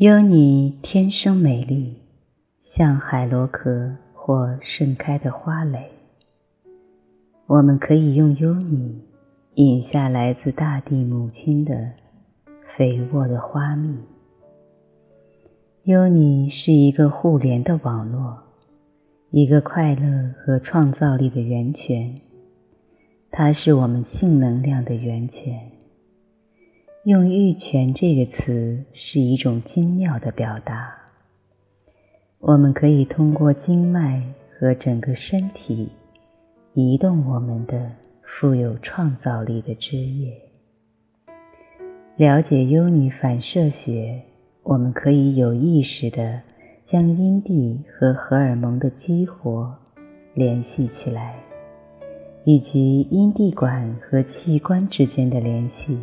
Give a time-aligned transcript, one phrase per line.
[0.00, 1.94] 优尼天生美丽，
[2.64, 5.90] 像海螺壳或盛开的花蕾。
[7.46, 8.98] 我们可以用优尼
[9.56, 11.90] 饮下来自大地母亲的
[12.74, 13.94] 肥沃的花蜜。
[15.82, 18.38] 优尼是一个互联的网络，
[19.28, 22.18] 一个快乐和创造力的源泉。
[23.30, 25.60] 它是我们性能量的源泉。
[27.04, 30.94] 用“玉泉”这个词是一种精妙的表达。
[32.38, 35.88] 我们可以通过经脉和整个身体
[36.74, 37.90] 移动我们的
[38.22, 40.36] 富有创造力的枝叶。
[42.16, 44.20] 了解优尼反射学，
[44.62, 46.42] 我们可以有意识地
[46.84, 49.74] 将阴蒂和荷尔蒙的激活
[50.34, 51.36] 联系起来，
[52.44, 55.98] 以及阴蒂管和器官之间的联系。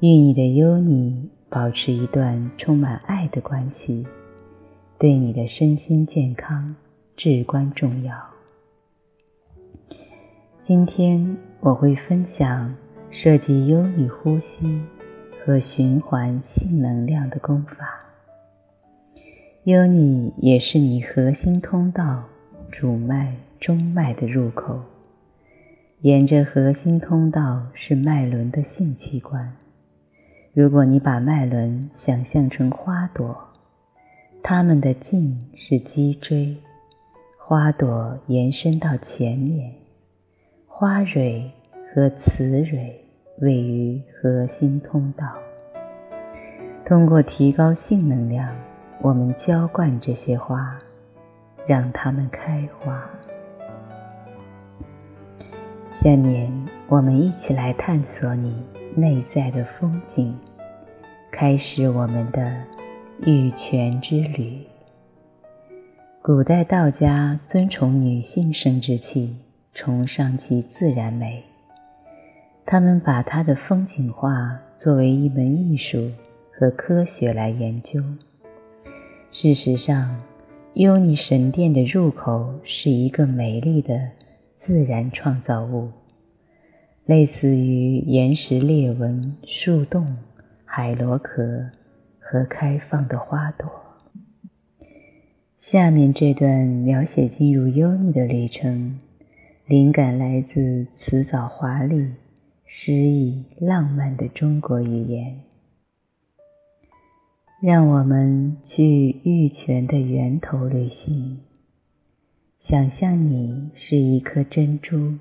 [0.00, 4.06] 与你的优尼保持一段充满爱的关系，
[4.98, 6.74] 对你的身心健康
[7.16, 8.16] 至关重要。
[10.62, 12.74] 今天我会分享
[13.10, 14.80] 设计优尼呼吸
[15.44, 18.00] 和循环性能量的功法。
[19.64, 22.24] 优尼也是你核心通道
[22.72, 24.80] 主脉中脉的入口，
[26.00, 29.52] 沿着核心通道是脉轮的性器官。
[30.52, 33.38] 如果你把脉轮想象成花朵，
[34.42, 36.56] 它们的茎是脊椎，
[37.38, 39.72] 花朵延伸到前面，
[40.66, 41.48] 花蕊
[41.94, 43.00] 和雌蕊
[43.38, 45.24] 位于核心通道。
[46.84, 48.52] 通过提高性能量，
[49.00, 50.76] 我们浇灌这些花，
[51.64, 53.08] 让它们开花。
[55.92, 56.52] 下面，
[56.88, 58.79] 我们一起来探索你。
[58.96, 60.34] 内在的风景，
[61.30, 62.62] 开始我们的
[63.24, 64.58] 玉泉之旅。
[66.20, 69.36] 古代道家尊崇女性生殖器，
[69.72, 71.42] 崇尚其自然美。
[72.66, 76.10] 他们把它的风景画作为一门艺术
[76.52, 78.02] 和科学来研究。
[79.30, 80.20] 事实上，
[80.74, 84.08] 优尼神殿的入口是一个美丽的
[84.58, 85.90] 自然创造物。
[87.10, 90.16] 类似于岩石裂纹、树洞、
[90.64, 91.68] 海螺壳
[92.20, 93.68] 和开放的花朵。
[95.58, 99.00] 下面这段描写进入幽尼的旅程，
[99.66, 102.12] 灵感来自辞藻华丽、
[102.64, 105.40] 诗意浪漫的中国语言。
[107.60, 111.40] 让我们去玉泉的源头旅行，
[112.60, 115.18] 想象你是一颗珍珠。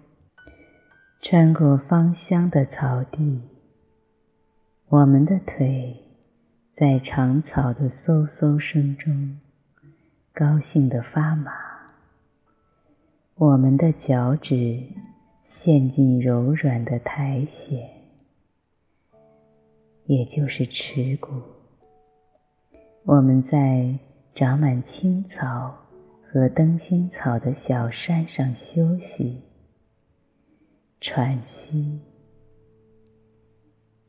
[1.21, 3.41] 穿过芳香的草地，
[4.87, 5.97] 我们的腿
[6.77, 9.37] 在长草的嗖嗖声中
[10.33, 11.51] 高兴地发麻，
[13.35, 14.81] 我们的脚趾
[15.45, 17.77] 陷进柔软的苔藓，
[20.05, 21.29] 也就是耻骨。
[23.03, 23.99] 我们在
[24.33, 25.79] 长满青草
[26.31, 29.48] 和灯芯草的小山上休息。
[31.01, 31.97] 喘息，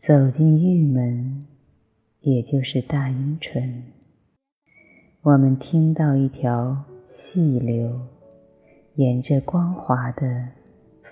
[0.01, 1.47] 走进玉门，
[2.19, 3.85] 也就是大阴唇。
[5.23, 7.97] 我们听到一条细流
[8.97, 10.49] 沿着光滑的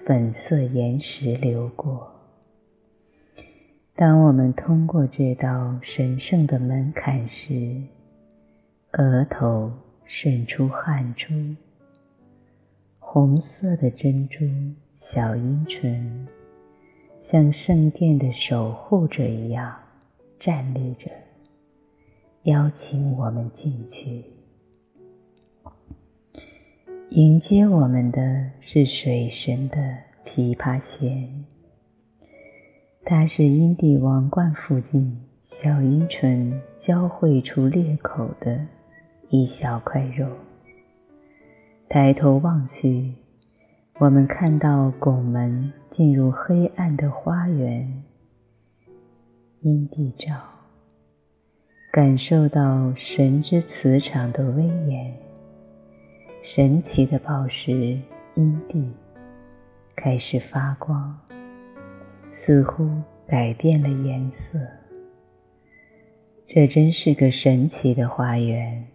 [0.05, 2.11] 粉色岩石流过。
[3.95, 7.85] 当我们通过这道神圣的门槛时，
[8.95, 9.73] 额头
[10.07, 11.55] 渗出汗珠，
[12.99, 14.45] 红色的珍珠。
[15.11, 16.29] 小阴唇
[17.23, 19.75] 像圣殿的守护者一样
[20.39, 21.11] 站立着，
[22.43, 24.23] 邀请我们进去。
[27.09, 29.77] 迎接我们的是水神的
[30.27, 31.47] 琵琶弦，
[33.07, 38.61] 它是阴蒂王冠附近小阴唇交汇处裂口的
[39.31, 40.29] 一小块肉。
[41.89, 43.15] 抬头望去。
[44.01, 48.05] 我们看到拱门进入黑暗的花园，
[49.63, 50.37] 阴地照，
[51.91, 55.13] 感受到神之磁场的威严。
[56.45, 57.99] 神奇的宝石
[58.37, 58.89] 阴地
[59.97, 61.19] 开始发光，
[62.31, 62.89] 似乎
[63.27, 64.61] 改变了颜色。
[66.47, 68.87] 这真是个神奇的花园。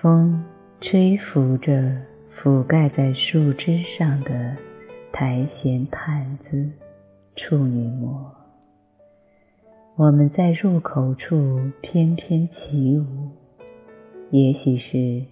[0.00, 0.42] 风
[0.80, 2.15] 吹拂着。
[2.38, 4.54] 覆盖在树枝上的
[5.10, 6.70] 苔藓毯子，
[7.34, 8.30] 处女膜。
[9.96, 13.30] 我们在入口处翩翩起舞，
[14.30, 15.24] 也许是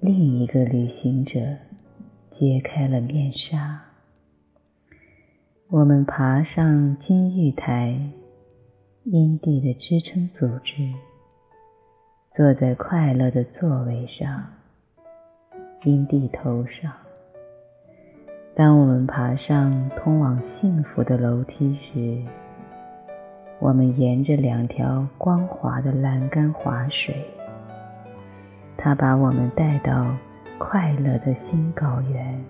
[0.00, 1.38] 另一个旅行者
[2.28, 3.80] 揭开了面纱。
[5.68, 8.10] 我们爬上金玉台，
[9.04, 10.92] 阴地的支撑组织，
[12.34, 14.44] 坐在快乐的座位上，
[15.84, 16.92] 阴地头上。
[18.54, 22.20] 当我们爬上通往幸福的楼梯时，
[23.60, 27.24] 我们沿着两条光滑的栏杆划水，
[28.76, 30.04] 它把我们带到
[30.58, 32.44] 快乐的新高原。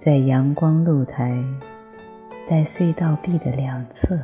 [0.00, 1.44] 在阳光露台，
[2.48, 4.18] 在隧道壁的两侧，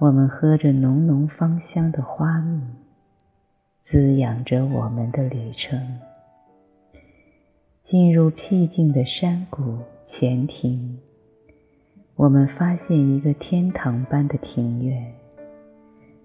[0.00, 2.60] 我们喝着浓浓芳香的花蜜，
[3.86, 5.98] 滋养着我们的旅程。
[7.82, 10.98] 进入僻静的山谷前庭。
[12.16, 15.12] 我们发现一个天堂般的庭院，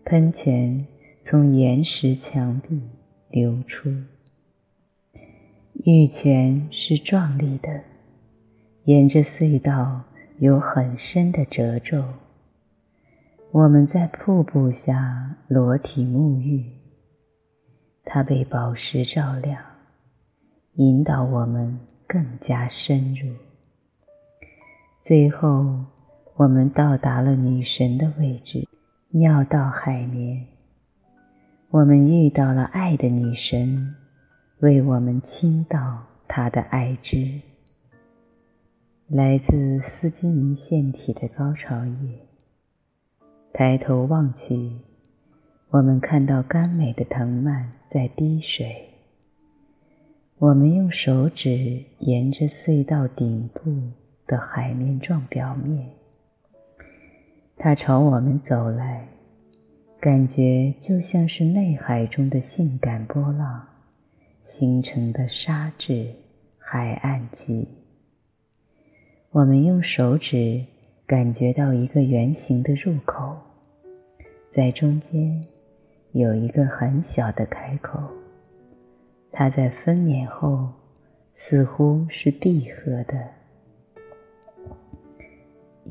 [0.06, 0.86] 喷泉
[1.22, 2.82] 从岩石墙壁
[3.30, 3.90] 流出，
[5.74, 7.82] 玉泉是壮丽的，
[8.86, 10.04] 沿着隧道
[10.38, 12.06] 有很深的褶皱。
[13.52, 16.64] 我们在瀑布下裸体沐浴，
[18.12, 19.62] 它被宝石照亮，
[20.74, 23.36] 引导我们更加深入。
[25.00, 25.86] 最后，
[26.36, 28.68] 我们到达了女神的位置——
[29.14, 30.48] 尿道海绵。
[31.70, 33.96] 我们遇到了爱的女神，
[34.58, 37.40] 为我们倾倒她的爱汁。
[39.08, 42.26] 来自斯金尼腺体的高潮液。
[43.54, 44.72] 抬头望去，
[45.70, 48.90] 我们看到甘美的藤蔓在滴水。
[50.38, 53.72] 我们用手指沿着隧道顶部。
[54.30, 55.90] 的海绵状表面，
[57.58, 59.08] 它朝我们走来，
[60.00, 63.68] 感觉就像是内海中的性感波浪
[64.46, 66.14] 形成的沙质
[66.60, 67.68] 海岸基。
[69.32, 70.64] 我们用手指
[71.08, 73.36] 感觉到一个圆形的入口，
[74.54, 75.44] 在中间
[76.12, 78.00] 有一个很小的开口，
[79.32, 80.68] 它在分娩后
[81.36, 83.16] 似乎是闭合的。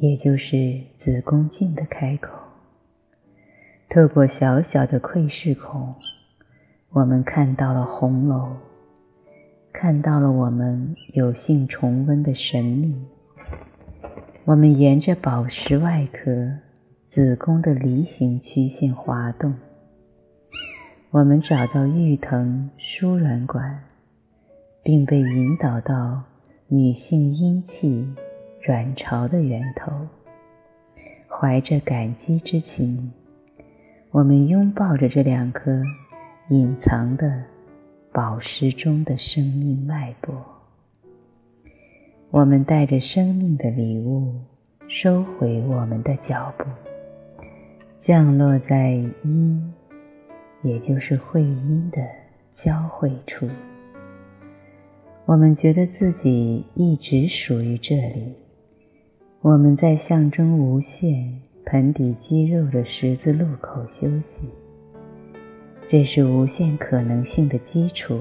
[0.00, 2.31] 也就是子宫颈的开口，
[3.88, 5.94] 透过小小的窥视孔，
[6.91, 8.56] 我们看到了红楼，
[9.73, 12.94] 看到了我们有幸重温的神秘。
[14.44, 16.59] 我们沿着宝石外壳
[17.09, 19.55] 子宫的梨形曲线滑动，
[21.11, 23.83] 我们找到玉藤输卵管，
[24.83, 26.23] 并被引导到
[26.69, 28.07] 女性阴气。
[28.67, 29.91] 卵巢的源头，
[31.27, 33.11] 怀着感激之情，
[34.11, 35.83] 我们拥抱着这两颗
[36.51, 37.45] 隐藏的
[38.13, 40.45] 宝石中的生命脉搏。
[42.31, 44.35] 我们带着生命的礼物，
[44.87, 46.65] 收回我们的脚步，
[47.97, 48.91] 降落在
[49.23, 49.73] 阴，
[50.63, 51.99] 也就是会阴的
[52.55, 53.49] 交汇处。
[55.25, 58.35] 我们觉得自己一直属于这里。
[59.41, 64.49] 我们在象征无限盆底肌肉的十字路口休息，
[65.88, 68.21] 这是无限可能性的基础。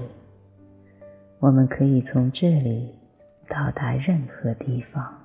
[1.39, 2.94] 我们可以从这里
[3.48, 5.17] 到达任何地方。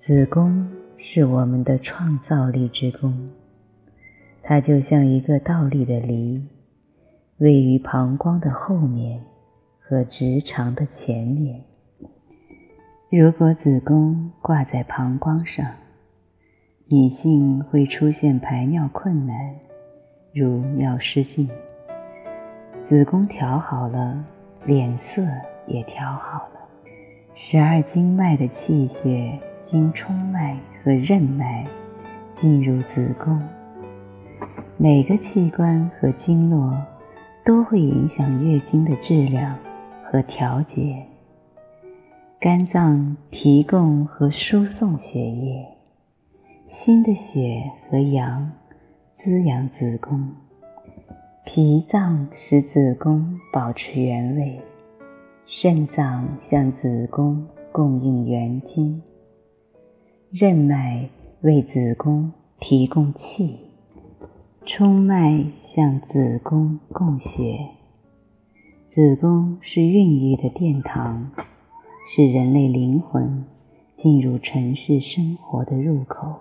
[0.00, 3.30] 子宫是我们的创造力之宫，
[4.46, 6.46] 它就像一个倒立的梨，
[7.38, 9.22] 位于膀胱的后面
[9.80, 11.62] 和直肠的前面。
[13.10, 15.66] 如果子宫挂在膀胱上，
[16.88, 19.34] 女性会出现排尿困难，
[20.34, 21.48] 如尿失禁。
[22.86, 24.22] 子宫调好了，
[24.66, 25.22] 脸色
[25.66, 26.60] 也调好了。
[27.34, 31.66] 十二经脉的气血经冲脉和任脉
[32.34, 33.42] 进入子宫，
[34.76, 36.76] 每个器官和经络
[37.44, 39.56] 都会影响月经的质量
[40.02, 41.00] 和调节。
[42.40, 45.64] 肝脏提供和输送血液，
[46.70, 48.50] 新的血和阳
[49.14, 50.28] 滋养子宫，
[51.46, 54.60] 脾脏使子宫保持原位，
[55.46, 59.00] 肾脏向子宫供应元精，
[60.30, 61.08] 任脉
[61.42, 63.63] 为子宫提供气，
[64.66, 67.68] 冲脉向子宫供血，
[68.94, 71.30] 子宫是孕育的殿堂。
[72.06, 73.44] 是人类灵魂
[73.96, 76.40] 进入城市生活的入口。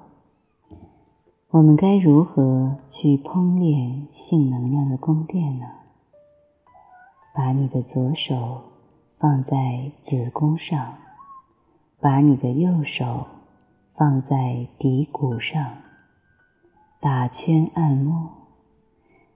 [1.50, 5.65] 我们该如何去烹炼性能量的宫殿呢？
[7.36, 8.62] 把你的左手
[9.20, 10.96] 放在子宫上，
[12.00, 13.27] 把你的右手
[13.96, 15.77] 放在骶骨上，
[17.03, 18.29] 打圈按摩，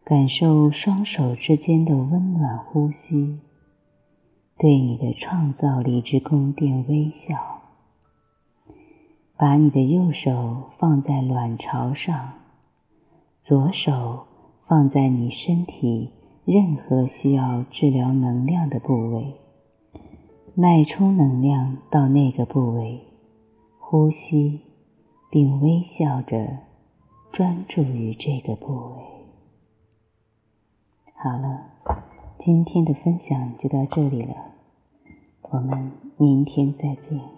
[0.06, 3.42] 感受双手之间的温暖呼吸，
[4.58, 7.36] 对你的创造力之宫殿微笑。
[9.36, 12.36] 把你的右手放在卵巢上，
[13.42, 14.28] 左手
[14.66, 16.12] 放在你身体。
[16.46, 19.34] 任何需要治疗能量的部位，
[20.56, 23.02] 脉冲能量到那个部位，
[23.78, 24.62] 呼吸，
[25.30, 26.60] 并微笑着
[27.32, 29.04] 专注于这个部位。
[31.14, 31.66] 好了，
[32.40, 34.36] 今天的分享就到这里了，
[35.42, 37.37] 我们明天再见。